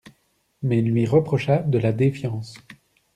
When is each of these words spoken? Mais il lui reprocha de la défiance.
Mais 0.63 0.79
il 0.79 0.89
lui 0.89 1.05
reprocha 1.05 1.59
de 1.59 1.77
la 1.77 1.91
défiance. 1.93 2.55